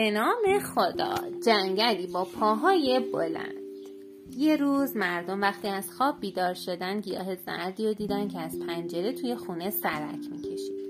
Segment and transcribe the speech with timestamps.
[0.00, 3.54] به نام خدا جنگلی با پاهای بلند.
[4.36, 9.12] یه روز مردم وقتی از خواب بیدار شدن گیاه زردی رو دیدن که از پنجره
[9.12, 10.80] توی خونه سرک می‌کشید.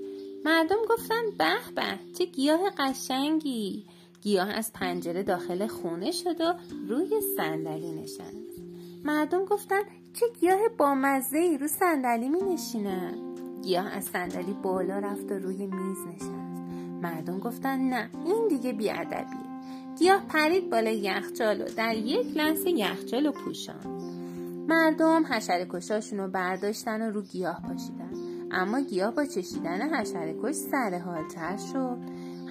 [0.45, 3.85] مردم گفتن به به چه گیاه قشنگی.
[4.21, 6.53] گیاه از پنجره داخل خونه شد و
[6.87, 8.61] روی صندلی نشست.
[9.05, 9.81] مردم گفتن
[10.13, 13.13] چه گیاه بامزه ای رو صندلی می نشینه
[13.63, 16.50] گیاه از صندلی بالا رفت و روی میز نشست.
[17.01, 19.51] مردم گفتن نه این دیگه بیادبیه.
[19.99, 24.11] گیاه پرید بالای یخچال و در یک لحظه یخچال و پوشان
[24.67, 28.11] مردم حشره کشاشون رو برداشتن و رو گیاه پاشیدن.
[28.51, 31.97] اما گیاه با چشیدن حشره کش سر حالتر شد.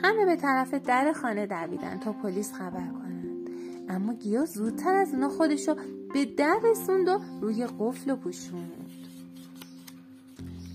[0.02, 3.50] همه به طرف در خانه دویدن تا پلیس خبر کنند.
[3.88, 5.76] اما گیاه زودتر از اونا خودشو
[6.14, 8.90] به در رسوند و روی قفل و پوشوند.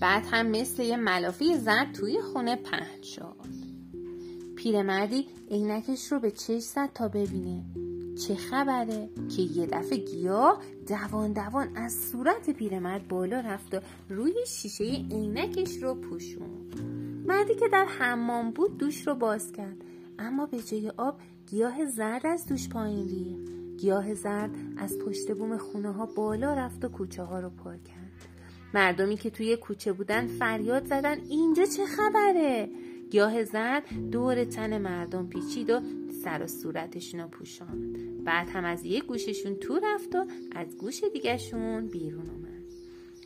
[0.00, 3.65] بعد هم مثل یه ملافی زد توی خونه پهن شد.
[4.66, 7.64] پیرمردی عینکش رو به چش زد تا ببینه.
[8.26, 14.34] چه خبره که یه دفعه گیاه دوان دوان از صورت پیرمرد بالا رفت و روی
[14.46, 16.80] شیشه عینکش رو پوشوند.
[17.26, 19.76] مردی که در حمام بود دوش رو باز کرد.
[20.18, 23.78] اما به جای آب گیاه زرد از دوش پایین ریخت.
[23.80, 27.96] گیاه زرد از پشت بوم خونه ها بالا رفت و کوچه ها رو پر کرد.
[28.74, 32.68] مردمی که توی کوچه بودن فریاد زدن اینجا چه خبره؟
[33.10, 35.80] گیاه زرد دور تن مردم پیچید و
[36.24, 38.24] سر و صورتشون رو پوشاند.
[38.24, 42.46] بعد هم از یک گوششون تو رفت و از گوش دیگهشون بیرون اومد.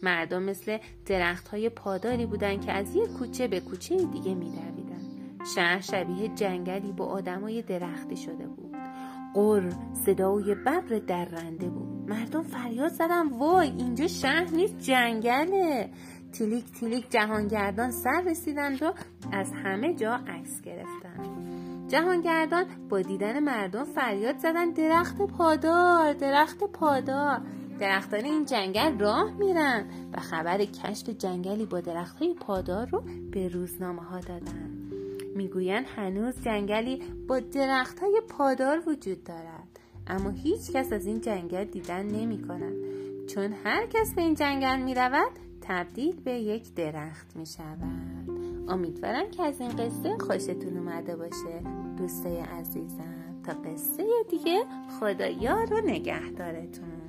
[0.03, 5.01] مردم مثل درخت های پاداری بودن که از یک کوچه به کوچه دیگه میدویدن.
[5.55, 8.77] شهر شبیه جنگلی با آدمای درختی شده بود.
[9.35, 9.71] قر
[10.07, 12.11] صدای ببر درنده بود.
[12.11, 15.91] مردم فریاد زدن وای اینجا شهر نیست جنگله.
[16.33, 18.93] تیلیک تیلیک جهانگردان سر رسیدند و
[19.33, 21.51] از همه جا عکس گرفتن.
[21.89, 27.41] جهانگردان با دیدن مردم فریاد زدن درخت پادار درخت پادار.
[27.79, 34.03] درختان این جنگل راه میرن و خبر کشف جنگلی با درختهای پادار رو به روزنامه
[34.03, 34.71] ها دادن.
[35.37, 39.69] می‌گویند هنوز جنگلی با درختهای پادار وجود دارد
[40.07, 42.75] اما هیچ کس از این جنگل دیدن نمی کند
[43.27, 45.33] چون هر کس به این جنگل می رود
[45.71, 48.31] تبدیل به یک درخت می شود
[48.69, 51.63] امیدوارم که از این قصه خوشتون اومده باشه.
[51.99, 54.65] دوستای عزیزم تا قصه دیگه
[55.01, 57.01] خدا یار و نگهدارتون.